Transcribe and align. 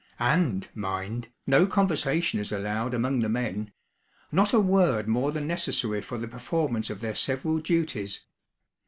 And, 0.17 0.67
mind, 0.73 1.27
no 1.45 1.67
conversation 1.67 2.39
is 2.39 2.51
allowed 2.51 2.95
among 2.95 3.19
the 3.19 3.29
men 3.29 3.71
not 4.31 4.51
a 4.51 4.59
word 4.59 5.07
more 5.07 5.31
than 5.31 5.45
necessary 5.45 6.01
for 6.01 6.17
the 6.17 6.27
performance 6.27 6.89
of 6.89 7.01
their 7.01 7.13
several 7.13 7.59
duties. 7.59 8.21